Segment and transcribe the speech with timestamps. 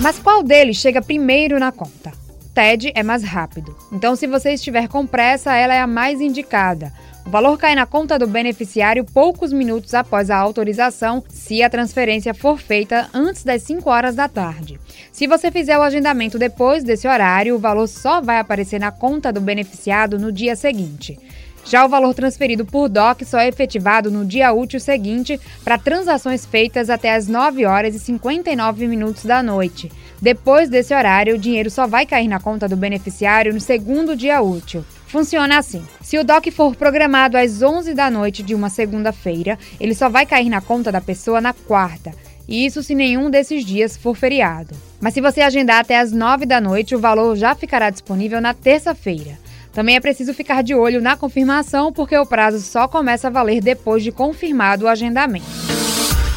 [0.00, 2.12] Mas qual deles chega primeiro na conta?
[2.54, 3.76] TED é mais rápido.
[3.90, 6.92] Então, se você estiver com pressa, ela é a mais indicada.
[7.26, 12.34] O valor cai na conta do beneficiário poucos minutos após a autorização, se a transferência
[12.34, 14.78] for feita antes das 5 horas da tarde.
[15.10, 19.32] Se você fizer o agendamento depois desse horário, o valor só vai aparecer na conta
[19.32, 21.18] do beneficiado no dia seguinte.
[21.64, 26.44] Já o valor transferido por DOC só é efetivado no dia útil seguinte para transações
[26.44, 29.90] feitas até as 9 horas e 59 minutos da noite.
[30.20, 34.42] Depois desse horário, o dinheiro só vai cair na conta do beneficiário no segundo dia
[34.42, 34.84] útil.
[35.06, 39.94] Funciona assim: se o DOC for programado às 11 da noite de uma segunda-feira, ele
[39.94, 42.12] só vai cair na conta da pessoa na quarta.
[42.46, 44.74] E isso se nenhum desses dias for feriado.
[45.00, 48.52] Mas se você agendar até às 9 da noite, o valor já ficará disponível na
[48.52, 49.38] terça-feira.
[49.72, 53.60] Também é preciso ficar de olho na confirmação, porque o prazo só começa a valer
[53.60, 55.63] depois de confirmado o agendamento.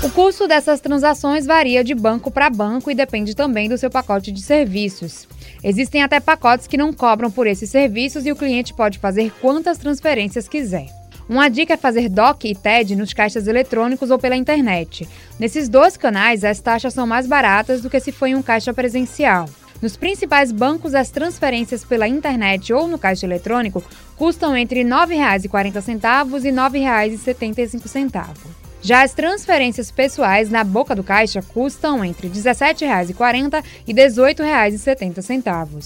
[0.04, 4.32] O custo dessas transações varia de banco para banco e depende também do seu pacote
[4.32, 5.28] de serviços.
[5.64, 9.80] Existem até pacotes que não cobram por esses serviços e o cliente pode fazer quantas
[9.80, 10.86] transferências quiser.
[11.28, 15.10] Uma dica é fazer DOC e TED nos caixas eletrônicos ou pela internet.
[15.40, 18.72] Nesses dois canais, as taxas são mais baratas do que se for em um caixa
[18.72, 19.50] presencial.
[19.82, 23.84] Nos principais bancos, as transferências pela internet ou no caixa eletrônico
[24.16, 28.67] custam entre R$ 9,40 e R$ 9,75.
[28.88, 35.84] Já as transferências pessoais na boca do caixa custam entre R$ 17,40 e R$ 18,70.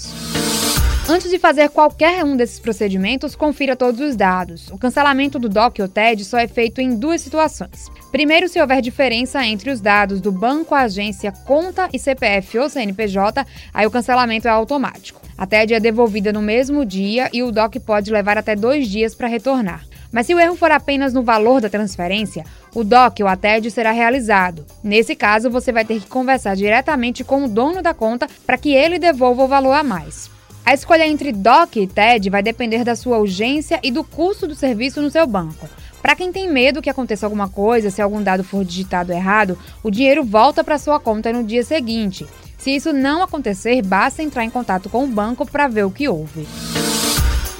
[1.08, 4.68] Antes de fazer qualquer um desses procedimentos, confira todos os dados.
[4.70, 7.90] O cancelamento do DOC ou TED só é feito em duas situações.
[8.12, 13.44] Primeiro, se houver diferença entre os dados do banco, agência, conta e CPF ou CNPJ,
[13.74, 15.20] aí o cancelamento é automático.
[15.36, 19.12] A TED é devolvida no mesmo dia e o DOC pode levar até dois dias
[19.12, 19.84] para retornar.
[20.12, 23.70] Mas se o erro for apenas no valor da transferência, o DOC ou a TED
[23.70, 24.66] será realizado.
[24.84, 28.74] Nesse caso, você vai ter que conversar diretamente com o dono da conta para que
[28.74, 30.30] ele devolva o valor a mais.
[30.64, 34.54] A escolha entre DOC e TED vai depender da sua urgência e do custo do
[34.54, 35.68] serviço no seu banco.
[36.00, 39.90] Para quem tem medo que aconteça alguma coisa, se algum dado for digitado errado, o
[39.90, 42.26] dinheiro volta para sua conta no dia seguinte.
[42.58, 46.08] Se isso não acontecer, basta entrar em contato com o banco para ver o que
[46.08, 46.46] houve.